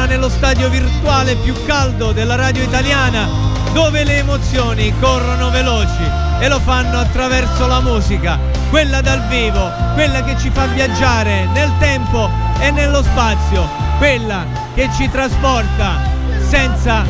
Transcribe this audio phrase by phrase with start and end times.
[0.00, 3.28] torna nello stadio virtuale più caldo della radio italiana,
[3.72, 6.02] dove le emozioni corrono veloci
[6.38, 8.38] e lo fanno attraverso la musica,
[8.70, 14.88] quella dal vivo, quella che ci fa viaggiare nel tempo e nello spazio, quella che
[14.96, 16.00] ci trasporta
[16.48, 17.04] senza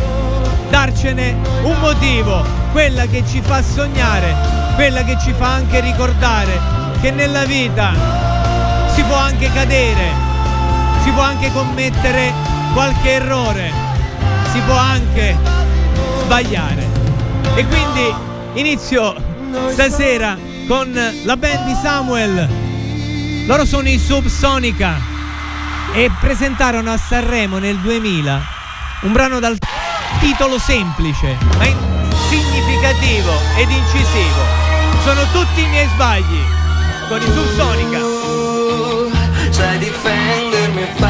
[0.68, 4.34] darcene un motivo, quella che ci fa sognare,
[4.74, 6.58] quella che ci fa anche ricordare
[7.00, 7.92] che nella vita
[8.94, 10.12] si può anche cadere,
[11.04, 13.72] si può anche commettere qualche errore,
[14.52, 15.36] si può anche
[16.22, 16.86] sbagliare.
[17.54, 18.14] E quindi
[18.54, 19.14] inizio
[19.70, 20.92] stasera con
[21.24, 22.48] la band di Samuel.
[23.46, 24.98] Loro sono i Subsonica
[25.92, 28.58] e presentarono a Sanremo nel 2000
[29.02, 29.56] un brano dal
[30.20, 31.64] titolo semplice, ma
[32.28, 34.68] significativo ed incisivo.
[35.02, 36.42] Sono tutti i miei sbagli
[37.08, 37.98] con i Subsonica.
[39.50, 41.09] Sai difendermi farmi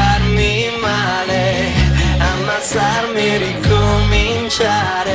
[2.61, 5.09] ammazzarmi, ricominciare,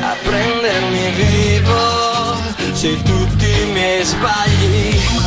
[0.00, 2.38] a prendermi vivo,
[2.72, 5.19] sei tutti i miei sbagli.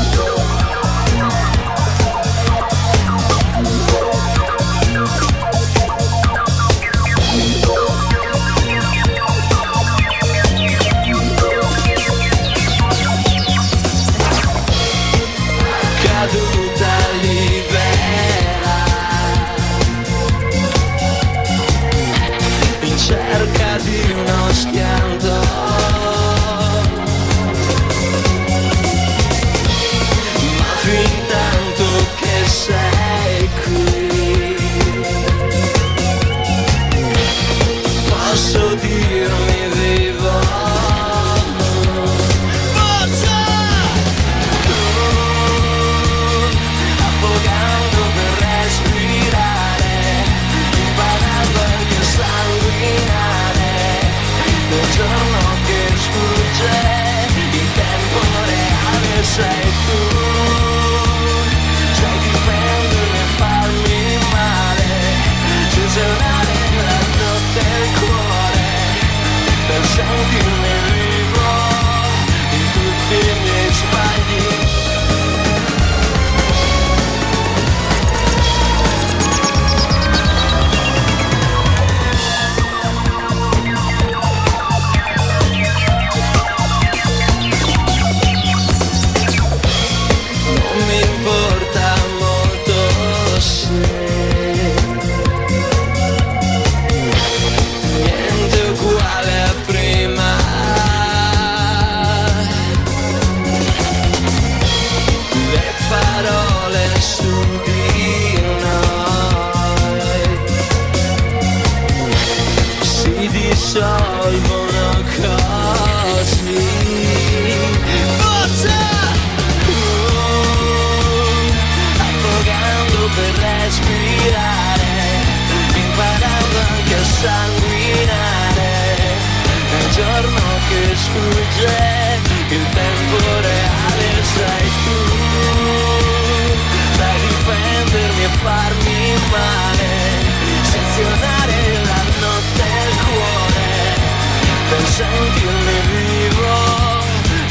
[145.42, 147.04] you may me wrong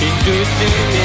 [0.06, 1.01] in good.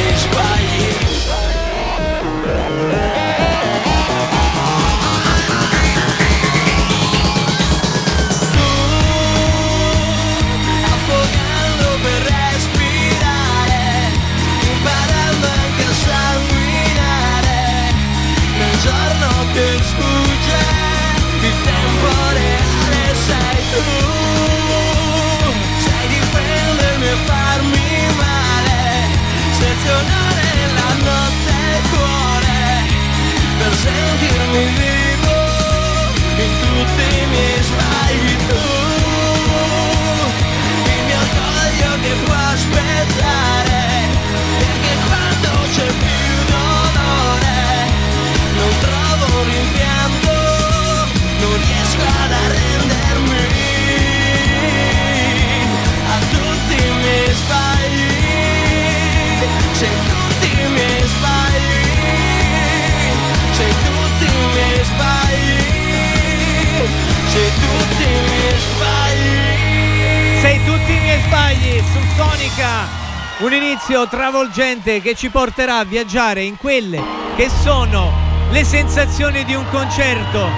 [73.40, 77.00] Un inizio travolgente che ci porterà a viaggiare in quelle
[77.36, 78.12] che sono
[78.50, 80.50] le sensazioni di un concerto.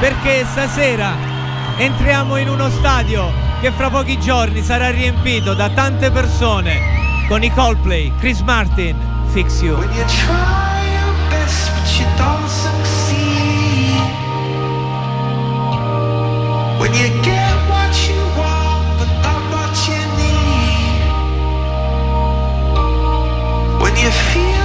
[0.00, 1.14] Perché stasera
[1.78, 7.50] entriamo in uno stadio che fra pochi giorni sarà riempito da tante persone con i
[7.52, 8.96] Coldplay, Chris Martin,
[9.32, 9.76] Fix You.
[16.78, 17.49] When you try
[24.02, 24.59] you feel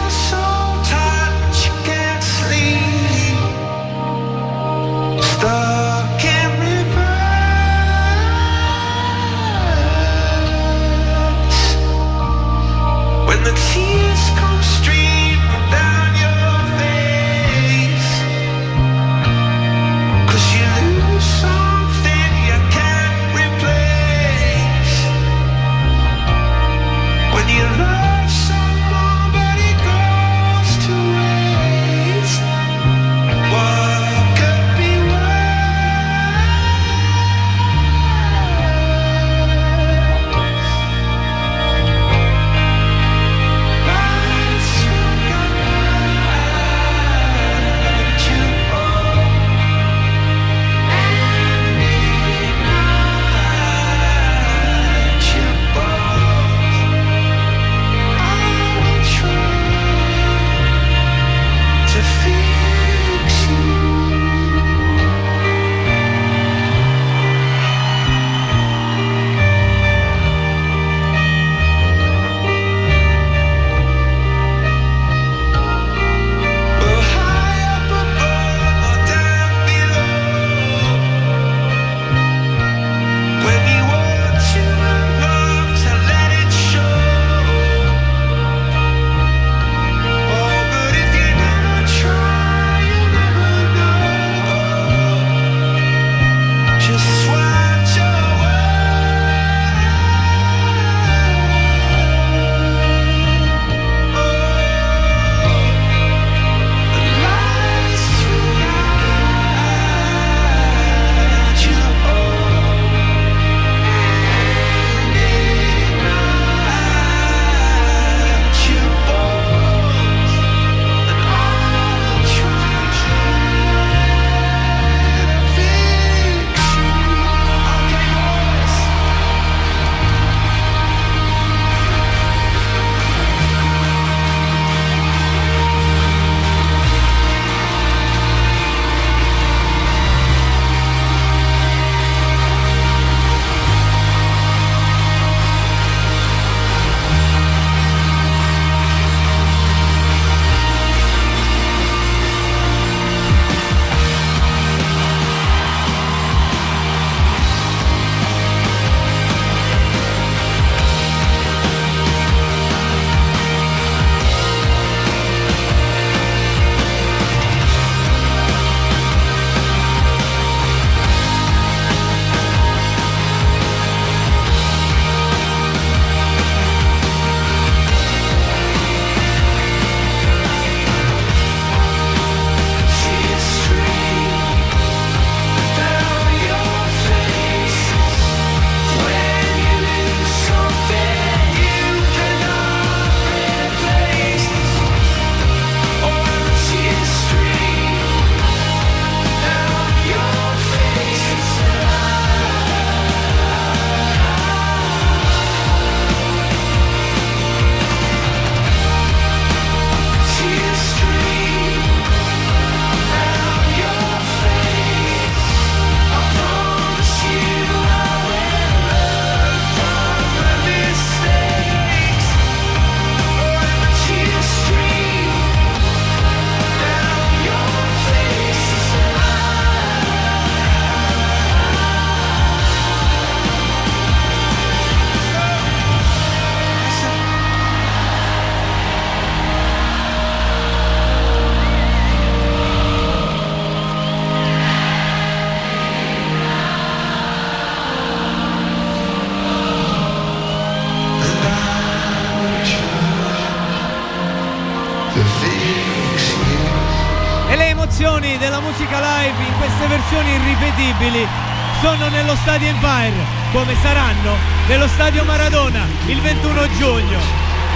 [262.55, 264.37] stadio Empire, come saranno
[264.69, 267.19] nello stadio Maradona il 21 giugno,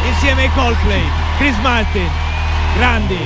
[0.08, 1.04] insieme ai Coldplay,
[1.38, 2.10] Chris Martin,
[2.78, 3.18] grandi.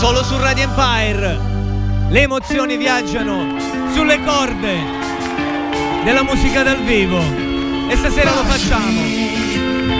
[0.00, 1.38] Solo su Radio Empire.
[2.08, 3.56] Le emozioni viaggiano
[3.92, 4.80] sulle corde
[6.02, 7.41] della musica dal vivo
[7.92, 9.00] e stasera lo facciamo.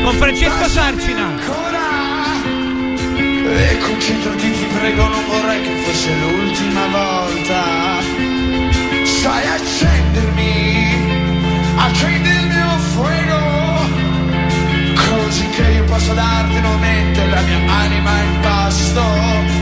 [0.02, 1.28] Con Francesco Sarcina.
[3.44, 7.62] e concentrati ti prego non vorrei che fosse l'ultima volta.
[9.04, 11.11] Sai accendermi
[11.76, 13.40] accendi il mio fuoco
[14.94, 19.62] così che io possa darti nuovamente la mia anima in pasto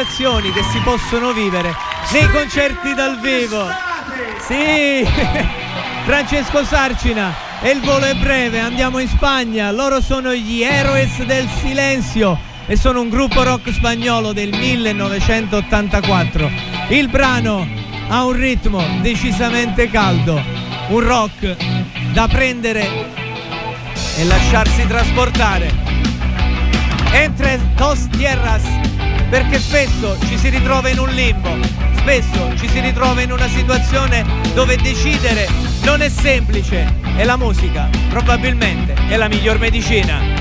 [0.00, 1.74] sensazioni che si possono vivere
[2.12, 3.66] nei concerti dal vivo.
[4.40, 5.04] Sì,
[6.04, 11.46] Francesco Sarcina e il volo è breve, andiamo in Spagna, loro sono gli Heroes del
[11.60, 16.50] Silenzio e sono un gruppo rock spagnolo del 1984.
[16.88, 17.68] Il brano
[18.08, 20.42] ha un ritmo decisamente caldo,
[20.88, 21.56] un rock
[22.12, 22.88] da prendere
[24.16, 25.88] e lasciarsi trasportare.
[27.12, 28.62] Entre dos tierras
[29.30, 31.56] perché spesso ci si ritrova in un limbo,
[31.96, 35.46] spesso ci si ritrova in una situazione dove decidere
[35.84, 40.39] non è semplice e la musica probabilmente è la miglior medicina.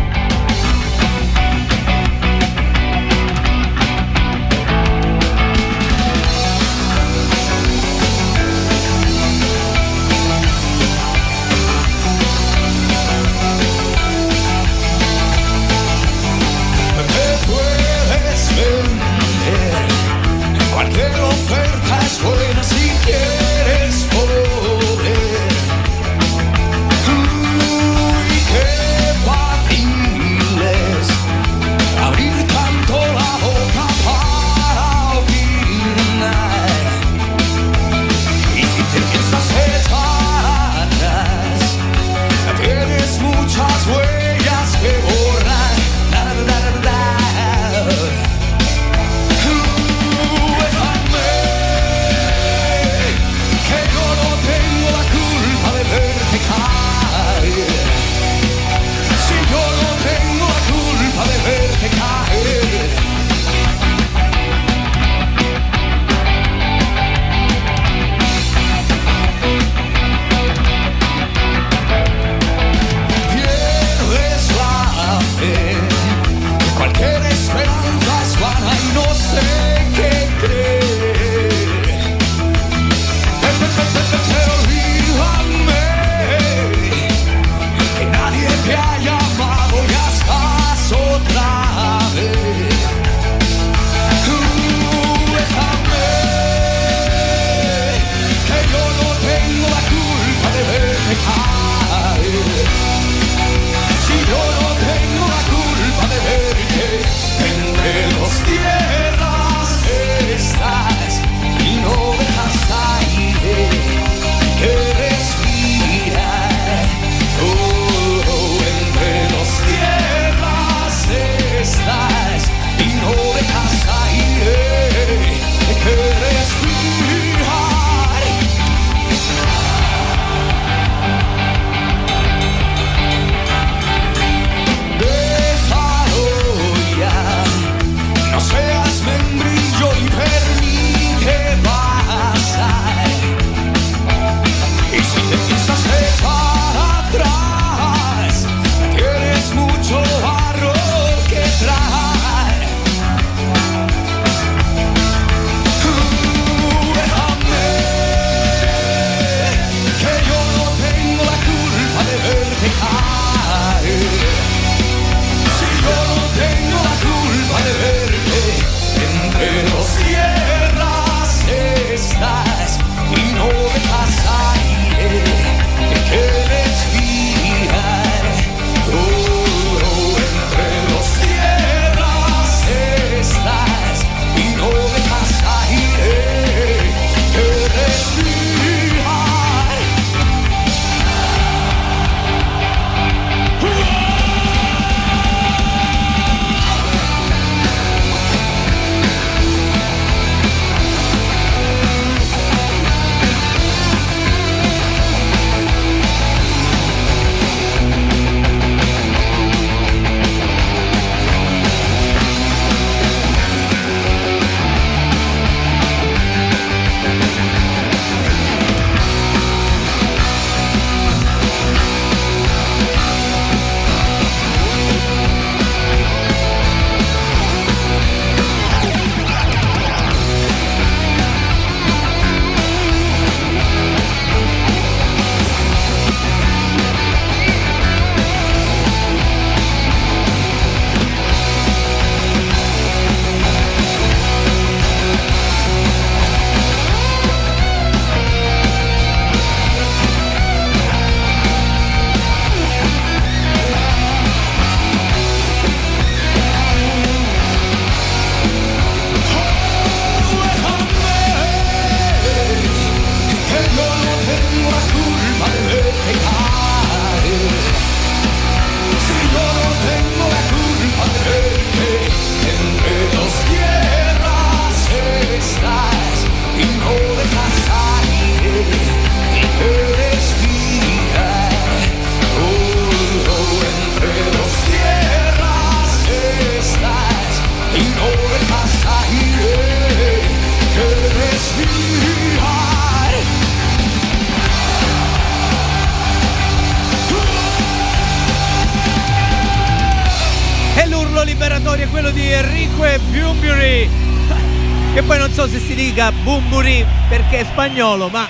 [307.39, 308.27] È spagnolo, ma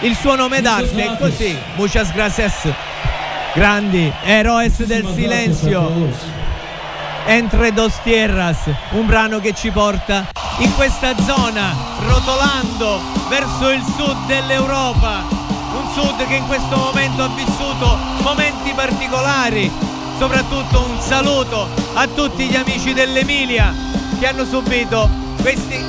[0.00, 1.56] il suo nome d'arte è così.
[1.76, 2.68] Muchas gracias.
[3.54, 6.10] Grandi, eroes del silenzio.
[7.26, 8.58] Entre dos tierras,
[8.90, 10.26] un brano che ci porta
[10.58, 11.74] in questa zona,
[12.08, 15.22] rotolando verso il sud dell'Europa.
[15.30, 19.70] Un sud che in questo momento ha vissuto momenti particolari.
[20.18, 23.72] Soprattutto un saluto a tutti gli amici dell'Emilia
[24.18, 25.08] che hanno subito
[25.40, 25.82] questi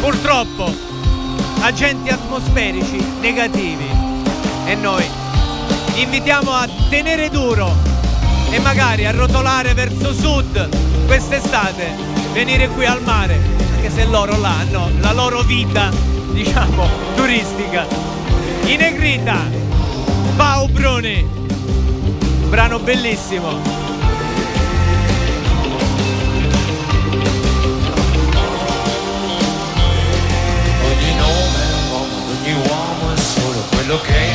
[0.00, 0.87] purtroppo
[1.60, 3.86] agenti atmosferici negativi.
[4.64, 5.04] E noi
[5.94, 7.72] invitiamo a tenere duro
[8.50, 11.92] e magari a rotolare verso sud quest'estate,
[12.32, 13.40] venire qui al mare,
[13.74, 15.90] anche se loro là hanno la loro vita,
[16.32, 17.86] diciamo, turistica.
[18.66, 19.36] In Negrita,
[20.36, 21.26] Pau Bruni,
[22.48, 23.77] brano bellissimo.
[33.88, 34.26] Quello che.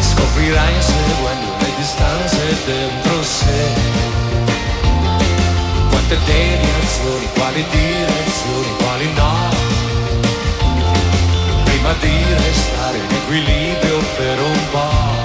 [0.00, 3.68] Scoprirai inseguendo le distanze dentro sé.
[5.90, 9.34] Quante deviazioni, quali direzioni, quali no.
[11.64, 15.24] Prima di restare in equilibrio per un po'.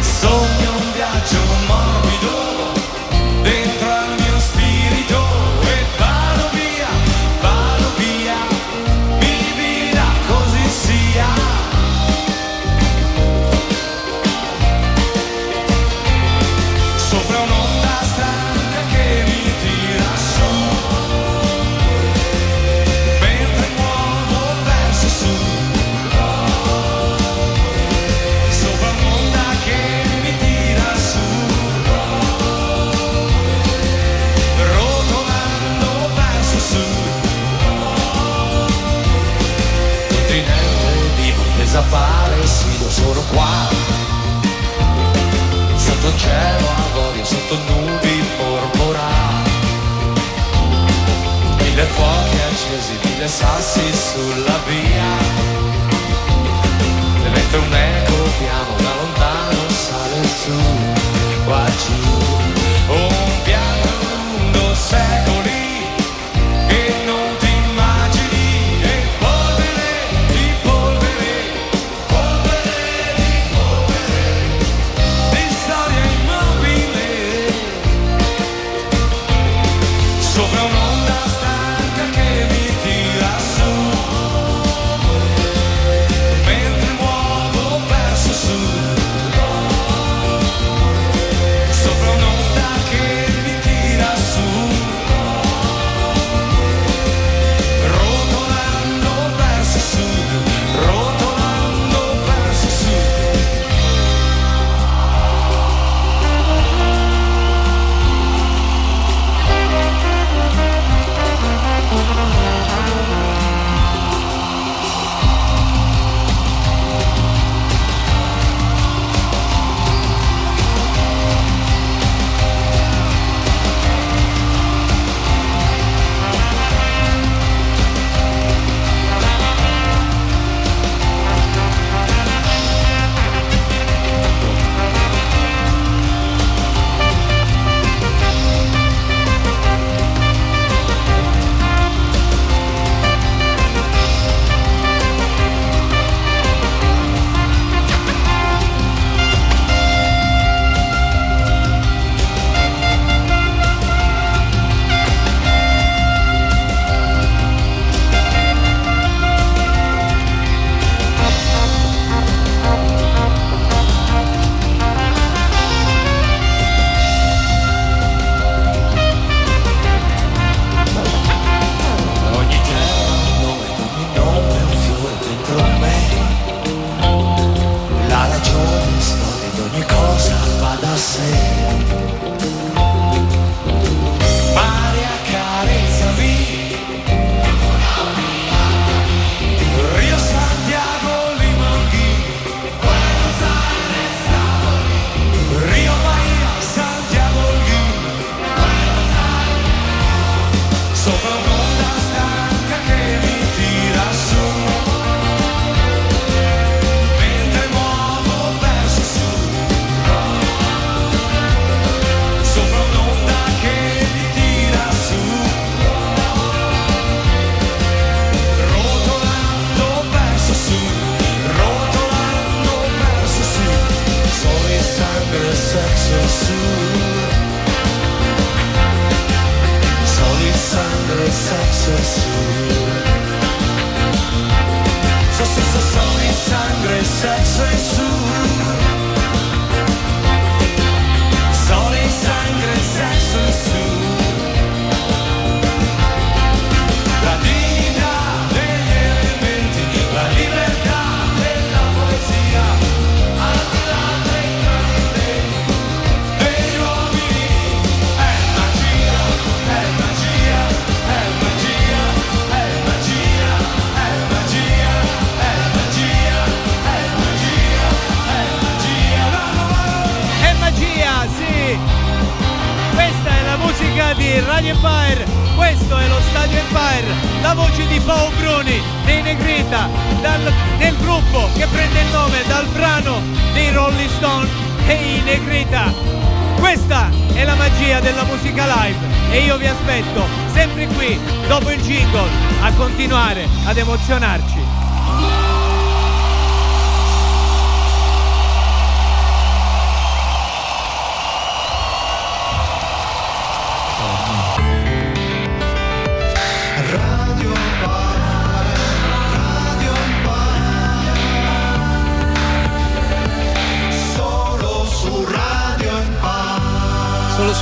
[0.00, 2.51] Sogno un viaggio morbido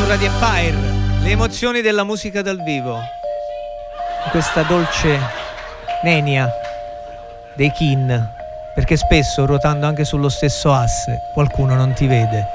[0.00, 0.76] su Radio Empire,
[1.22, 2.98] le emozioni della musica dal vivo.
[4.30, 5.18] Questa dolce
[6.02, 6.48] nenia
[7.54, 8.28] dei Kin,
[8.74, 12.46] perché spesso ruotando anche sullo stesso asse qualcuno non ti vede.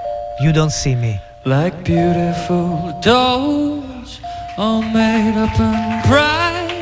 [0.41, 1.19] You don't see me.
[1.43, 4.19] Like beautiful dolls,
[4.55, 6.73] all made up and bright,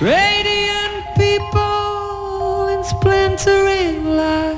[0.00, 4.56] radiant people in splintering light,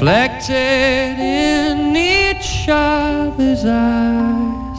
[0.00, 4.78] reflected in each other's eyes.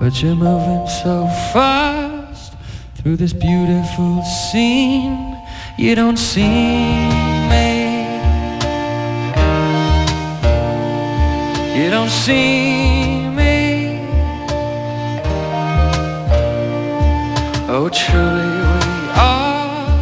[0.00, 2.54] But you're moving so fast
[2.96, 5.38] through this beautiful scene.
[5.78, 6.48] You don't see
[7.52, 7.92] me.
[11.78, 14.00] You don't see me.
[17.68, 20.00] Oh, truly we are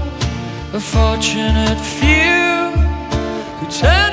[0.72, 2.40] a fortunate few
[3.58, 4.09] who turn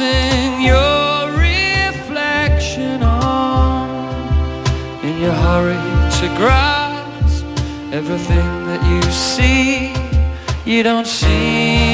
[0.00, 3.88] your reflection on
[5.04, 5.74] in your hurry
[6.18, 7.44] to grasp
[7.92, 9.92] everything that you see.
[10.64, 11.89] You don't see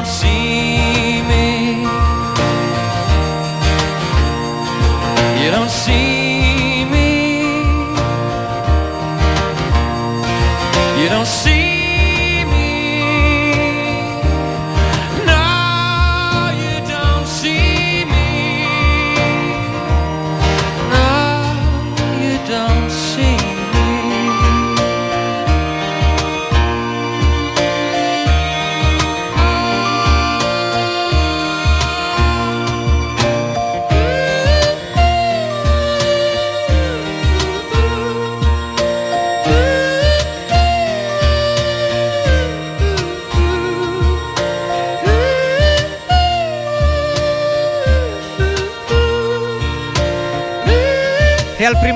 [0.00, 1.82] don't see me.
[5.44, 6.09] You don't see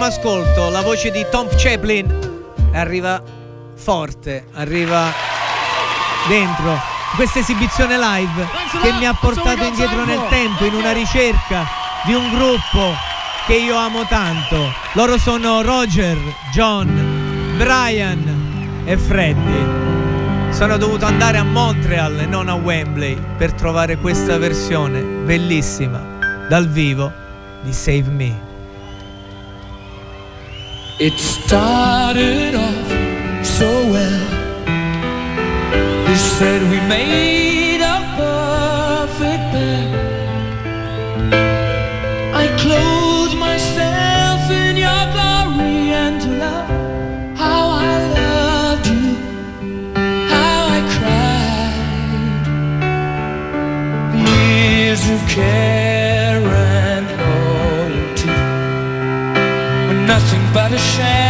[0.05, 2.07] Primo ascolto la voce di Tom Chaplin
[2.75, 3.23] arriva
[3.75, 5.11] forte, arriva
[6.29, 6.79] dentro
[7.17, 8.47] questa esibizione live
[8.83, 11.65] che mi ha portato indietro nel tempo in una ricerca
[12.05, 12.93] di un gruppo
[13.47, 14.75] che io amo tanto.
[14.93, 16.19] Loro sono Roger,
[16.53, 20.53] John, Brian e Freddy.
[20.53, 26.69] sono dovuto andare a Montreal e non a Wembley per trovare questa versione bellissima dal
[26.69, 27.11] vivo
[27.63, 28.54] di Save Me.
[30.97, 32.89] It started off
[33.45, 34.31] so well.
[36.07, 39.91] They said we made a perfect pair.
[42.33, 46.71] I clothed myself in your glory and love
[47.37, 49.17] how I loved you,
[50.29, 52.47] how I cried.
[54.15, 56.04] Years of care
[60.55, 61.24] by the shame.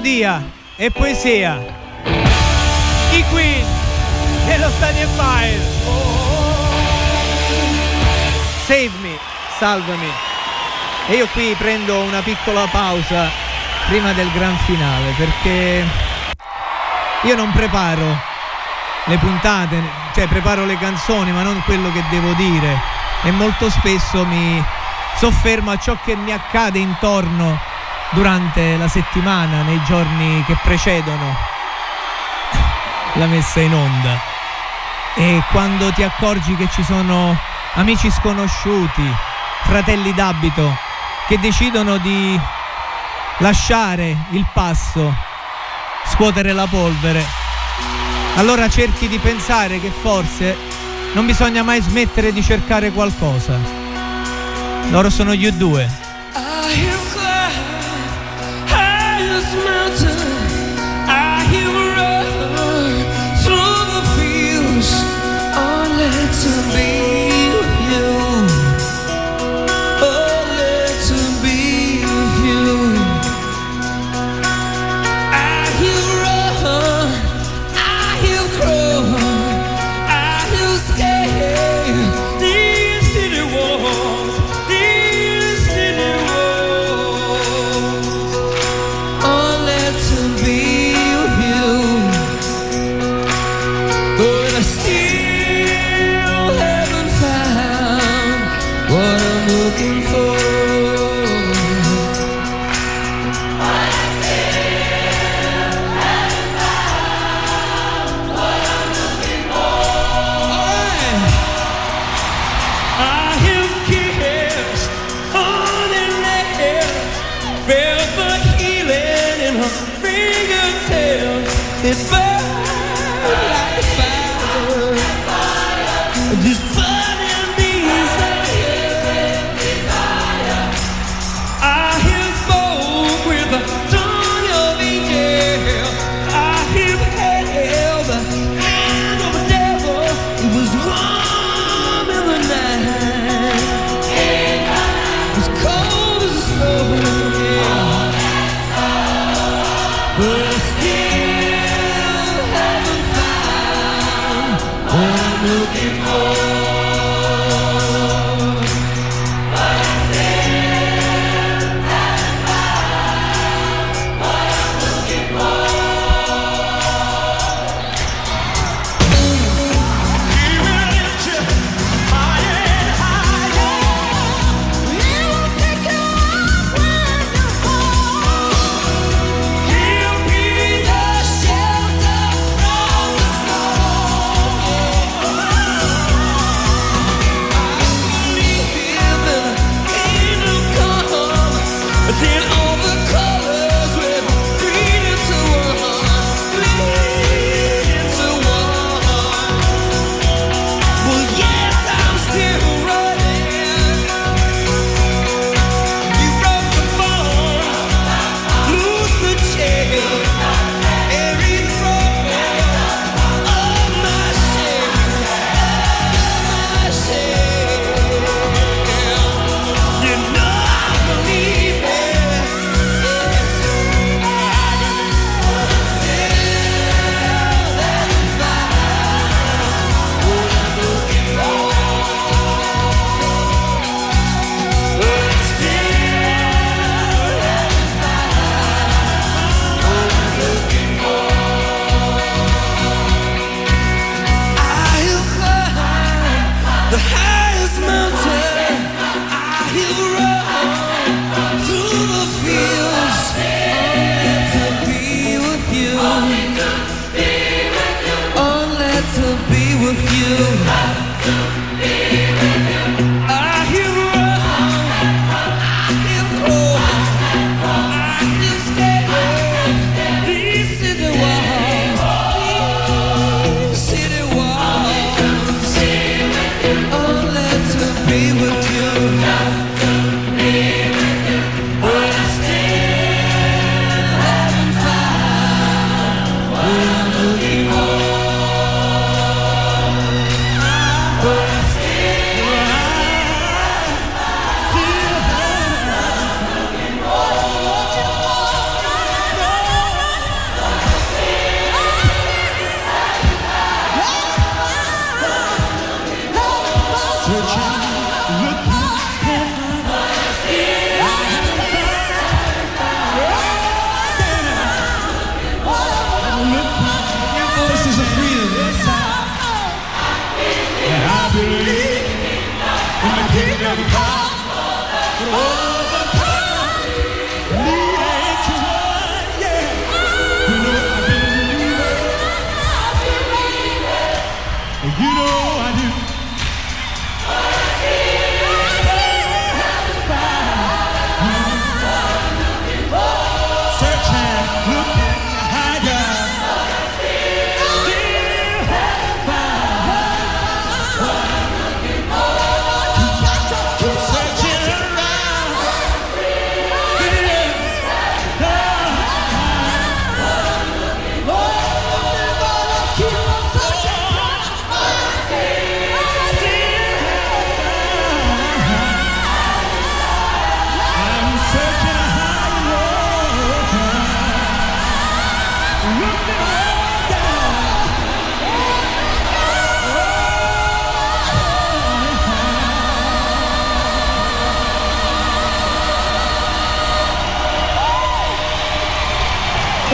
[0.00, 0.42] Melodia
[0.76, 1.60] e poesia.
[3.12, 3.66] I Queen
[4.46, 5.60] dello Stadio Empire.
[8.64, 9.18] Save me,
[9.58, 10.10] salvami.
[11.06, 13.28] E io qui prendo una piccola pausa
[13.88, 15.84] prima del gran finale perché
[17.24, 18.18] io non preparo
[19.04, 19.82] le puntate,
[20.14, 22.80] cioè preparo le canzoni, ma non quello che devo dire.
[23.22, 24.64] E molto spesso mi
[25.16, 27.69] soffermo a ciò che mi accade intorno
[28.10, 31.36] durante la settimana, nei giorni che precedono
[33.14, 34.20] la messa in onda.
[35.14, 37.36] E quando ti accorgi che ci sono
[37.74, 39.02] amici sconosciuti,
[39.64, 40.76] fratelli d'abito,
[41.26, 42.40] che decidono di
[43.38, 45.14] lasciare il passo,
[46.06, 47.24] scuotere la polvere,
[48.36, 50.56] allora cerchi di pensare che forse
[51.12, 53.58] non bisogna mai smettere di cercare qualcosa.
[54.90, 57.09] Loro sono gli U2.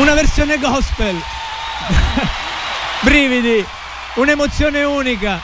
[0.07, 1.21] Una versione gospel.
[3.03, 3.67] Brividi,
[4.15, 5.41] un'emozione unica.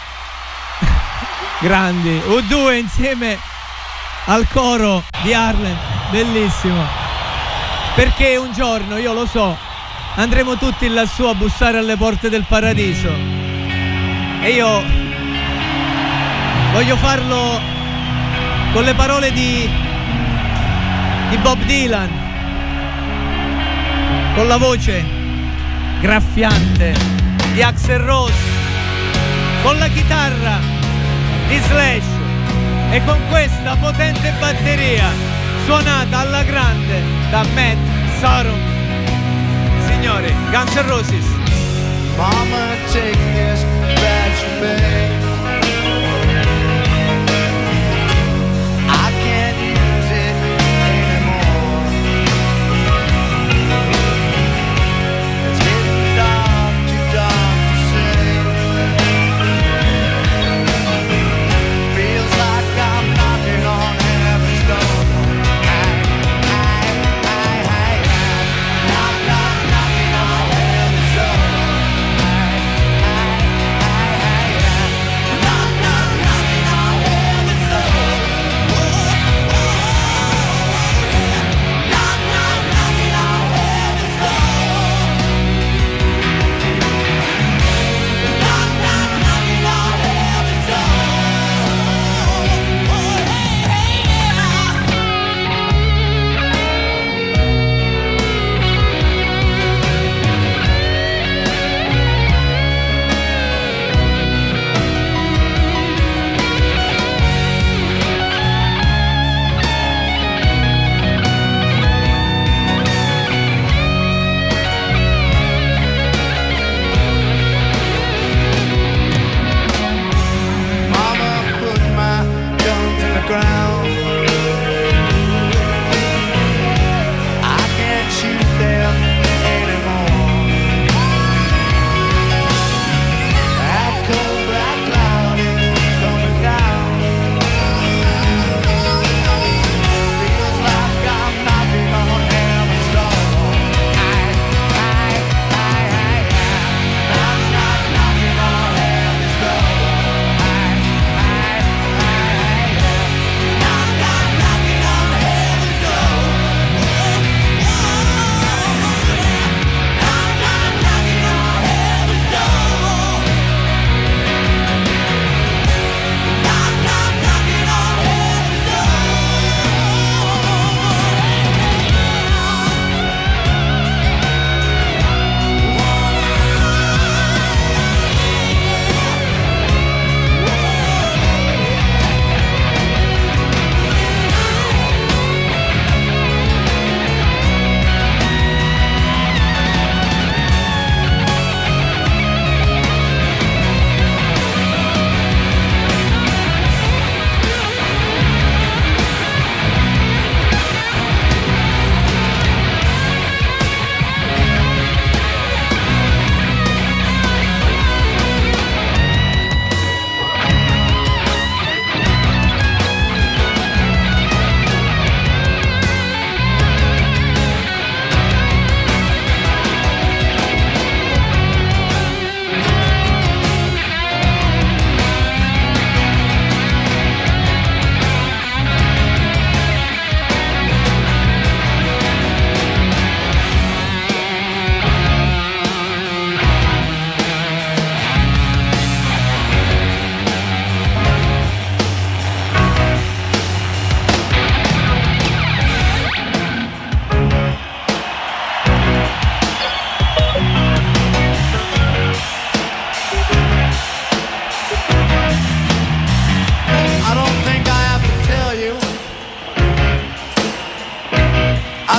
[1.59, 3.37] Grandi, U2 insieme
[4.27, 5.77] al coro di Harlem,
[6.11, 6.87] bellissimo.
[7.97, 9.59] Perché un giorno, io lo so,
[10.15, 13.11] andremo tutti lassù a bussare alle porte del paradiso.
[14.43, 14.85] E io
[16.71, 17.61] voglio farlo
[18.73, 19.69] con le parole di,
[21.31, 22.22] di Bob Dylan,
[24.35, 25.05] con la voce
[26.01, 26.95] graffiante
[27.53, 28.33] di Axel Rose,
[29.63, 30.59] con la chitarra
[31.49, 32.05] di Slash
[32.91, 35.09] e con questa potente batteria
[35.65, 37.77] suonata alla grande da Matt
[38.21, 38.61] Sorum.
[39.87, 41.27] Signori, Guns N' Roses.
[42.17, 42.75] Mama,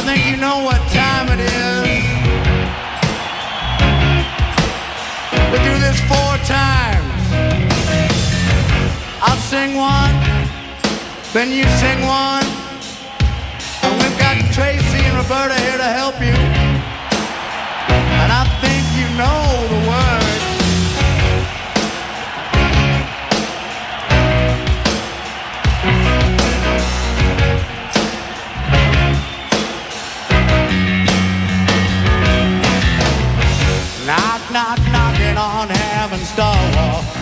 [0.06, 1.84] think you know what time it is.
[5.52, 7.24] We do this four times.
[9.22, 10.16] I'll sing one,
[11.32, 12.44] then you sing one.
[13.84, 16.36] And we've got Tracy and Roberta here to help you.
[18.22, 20.43] And I think you know the words.
[34.54, 37.13] Knock, knock, knocking on heaven's door.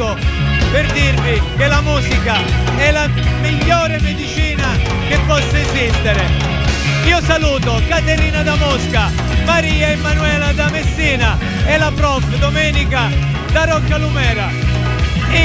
[0.00, 0.16] Intervengo
[0.70, 2.36] per dirvi che la musica
[2.76, 3.08] è la
[3.42, 4.76] migliore medicina
[5.08, 6.24] che possa esistere.
[7.04, 9.10] Io saluto Caterina da Mosca,
[9.44, 11.36] Maria Emanuela da Messina
[11.66, 13.08] e la prof Domenica
[13.52, 14.48] da Rocca Lumera.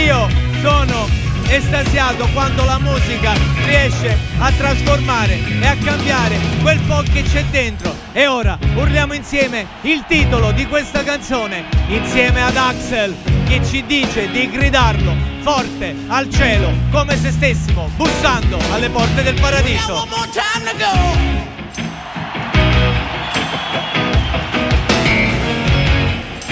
[0.05, 0.29] Io
[0.61, 1.07] sono
[1.47, 3.33] estasiato quando la musica
[3.65, 7.93] riesce a trasformare e a cambiare quel po' che c'è dentro.
[8.13, 14.29] E ora urliamo insieme il titolo di questa canzone insieme ad Axel che ci dice
[14.31, 20.07] di gridarlo forte al cielo come se stessimo bussando alle porte del paradiso.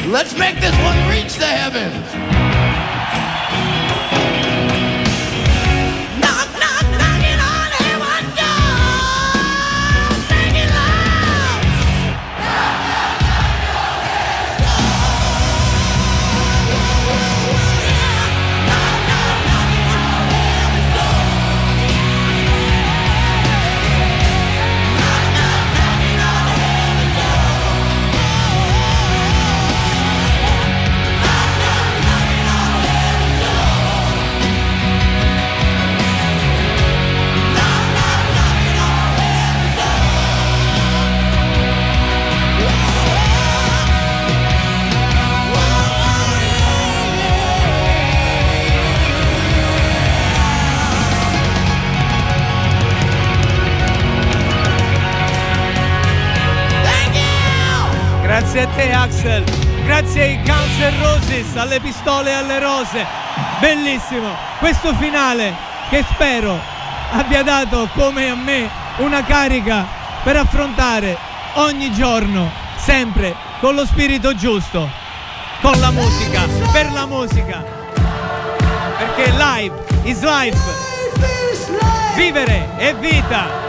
[0.06, 2.43] Let's make this one reach the heavens.
[58.64, 59.44] A te Axel,
[59.84, 63.06] grazie ai Guns N' Roses, alle pistole e alle rose.
[63.60, 65.54] Bellissimo questo finale
[65.90, 66.58] che spero
[67.12, 69.86] abbia dato come a me una carica
[70.24, 71.18] per affrontare
[71.56, 74.90] ogni giorno, sempre con lo spirito giusto,
[75.62, 77.62] con la musica, per la musica.
[78.98, 80.58] Perché live is life,
[82.16, 83.63] vivere è vita.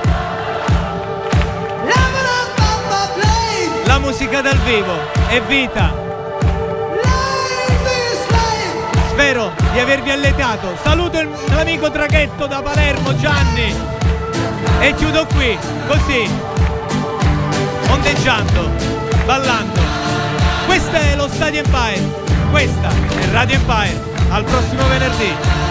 [3.87, 4.93] La musica dal vivo
[5.29, 5.93] è vita.
[9.11, 10.77] Spero di avervi alletato.
[10.83, 13.75] Saluto il- l'amico traghetto da Palermo Gianni.
[14.81, 15.57] E chiudo qui,
[15.87, 16.29] così,
[17.91, 18.71] ondeggiando,
[19.25, 19.81] ballando.
[20.67, 22.03] Questo è lo Stadio Empire.
[22.51, 24.03] Questa è Radio Empire.
[24.31, 25.64] Al prossimo venerdì.